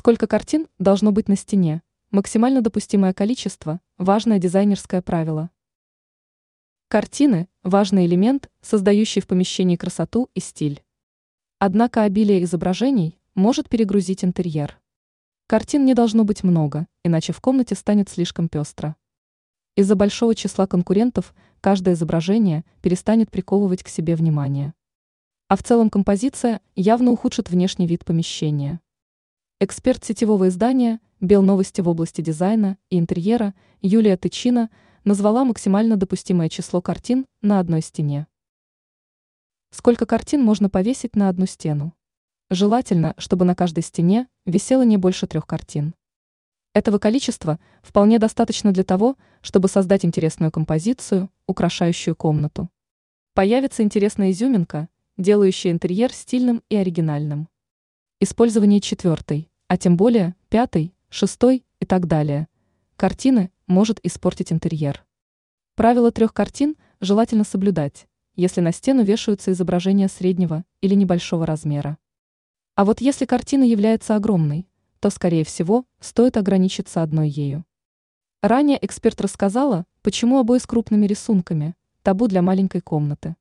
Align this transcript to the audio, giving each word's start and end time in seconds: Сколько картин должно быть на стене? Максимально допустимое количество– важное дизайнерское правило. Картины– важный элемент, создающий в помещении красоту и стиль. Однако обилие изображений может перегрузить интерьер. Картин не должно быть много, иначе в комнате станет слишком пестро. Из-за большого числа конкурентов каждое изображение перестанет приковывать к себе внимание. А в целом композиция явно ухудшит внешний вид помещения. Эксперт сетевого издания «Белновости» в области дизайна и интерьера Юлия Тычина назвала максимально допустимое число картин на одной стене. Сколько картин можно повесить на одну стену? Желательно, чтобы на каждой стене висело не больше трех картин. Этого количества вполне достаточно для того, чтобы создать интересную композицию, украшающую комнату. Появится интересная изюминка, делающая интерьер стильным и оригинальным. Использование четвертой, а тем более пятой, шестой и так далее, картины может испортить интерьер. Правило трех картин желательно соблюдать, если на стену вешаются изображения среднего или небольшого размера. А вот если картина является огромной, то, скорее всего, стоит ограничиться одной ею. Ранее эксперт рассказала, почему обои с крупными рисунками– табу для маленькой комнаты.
Сколько 0.00 0.28
картин 0.28 0.68
должно 0.78 1.10
быть 1.10 1.26
на 1.26 1.34
стене? 1.34 1.82
Максимально 2.12 2.62
допустимое 2.62 3.12
количество– 3.12 3.80
важное 3.98 4.38
дизайнерское 4.38 5.02
правило. 5.02 5.50
Картины– 6.86 7.48
важный 7.64 8.06
элемент, 8.06 8.48
создающий 8.60 9.20
в 9.20 9.26
помещении 9.26 9.74
красоту 9.74 10.30
и 10.34 10.38
стиль. 10.38 10.84
Однако 11.58 12.04
обилие 12.04 12.44
изображений 12.44 13.18
может 13.34 13.68
перегрузить 13.68 14.24
интерьер. 14.24 14.78
Картин 15.48 15.84
не 15.84 15.94
должно 15.94 16.22
быть 16.22 16.44
много, 16.44 16.86
иначе 17.02 17.32
в 17.32 17.40
комнате 17.40 17.74
станет 17.74 18.08
слишком 18.08 18.48
пестро. 18.48 18.94
Из-за 19.74 19.96
большого 19.96 20.36
числа 20.36 20.68
конкурентов 20.68 21.34
каждое 21.60 21.94
изображение 21.94 22.64
перестанет 22.82 23.32
приковывать 23.32 23.82
к 23.82 23.88
себе 23.88 24.14
внимание. 24.14 24.74
А 25.48 25.56
в 25.56 25.64
целом 25.64 25.90
композиция 25.90 26.60
явно 26.76 27.10
ухудшит 27.10 27.50
внешний 27.50 27.88
вид 27.88 28.04
помещения. 28.04 28.80
Эксперт 29.60 30.04
сетевого 30.04 30.46
издания 30.46 31.00
«Белновости» 31.20 31.80
в 31.80 31.88
области 31.88 32.20
дизайна 32.20 32.78
и 32.90 32.98
интерьера 33.00 33.54
Юлия 33.82 34.16
Тычина 34.16 34.70
назвала 35.02 35.44
максимально 35.44 35.96
допустимое 35.96 36.48
число 36.48 36.80
картин 36.80 37.26
на 37.42 37.58
одной 37.58 37.82
стене. 37.82 38.28
Сколько 39.72 40.06
картин 40.06 40.44
можно 40.44 40.70
повесить 40.70 41.16
на 41.16 41.28
одну 41.28 41.46
стену? 41.46 41.92
Желательно, 42.50 43.14
чтобы 43.18 43.44
на 43.44 43.56
каждой 43.56 43.82
стене 43.82 44.28
висело 44.46 44.82
не 44.82 44.96
больше 44.96 45.26
трех 45.26 45.44
картин. 45.44 45.92
Этого 46.72 46.98
количества 46.98 47.58
вполне 47.82 48.20
достаточно 48.20 48.70
для 48.70 48.84
того, 48.84 49.16
чтобы 49.40 49.66
создать 49.66 50.04
интересную 50.04 50.52
композицию, 50.52 51.30
украшающую 51.48 52.14
комнату. 52.14 52.70
Появится 53.34 53.82
интересная 53.82 54.30
изюминка, 54.30 54.88
делающая 55.16 55.72
интерьер 55.72 56.12
стильным 56.12 56.62
и 56.68 56.76
оригинальным. 56.76 57.48
Использование 58.20 58.80
четвертой, 58.80 59.47
а 59.68 59.76
тем 59.76 59.96
более 59.96 60.34
пятой, 60.48 60.94
шестой 61.10 61.64
и 61.78 61.84
так 61.84 62.06
далее, 62.06 62.48
картины 62.96 63.52
может 63.66 64.00
испортить 64.02 64.50
интерьер. 64.50 65.04
Правило 65.76 66.10
трех 66.10 66.32
картин 66.32 66.74
желательно 67.00 67.44
соблюдать, 67.44 68.08
если 68.34 68.60
на 68.60 68.72
стену 68.72 69.04
вешаются 69.04 69.52
изображения 69.52 70.08
среднего 70.08 70.64
или 70.80 70.94
небольшого 70.94 71.46
размера. 71.46 71.98
А 72.74 72.84
вот 72.84 73.00
если 73.00 73.26
картина 73.26 73.62
является 73.62 74.16
огромной, 74.16 74.66
то, 75.00 75.10
скорее 75.10 75.44
всего, 75.44 75.84
стоит 76.00 76.36
ограничиться 76.36 77.02
одной 77.02 77.28
ею. 77.28 77.64
Ранее 78.42 78.84
эксперт 78.84 79.20
рассказала, 79.20 79.84
почему 80.02 80.38
обои 80.38 80.58
с 80.58 80.66
крупными 80.66 81.06
рисунками– 81.06 81.74
табу 82.02 82.26
для 82.26 82.40
маленькой 82.40 82.80
комнаты. 82.80 83.36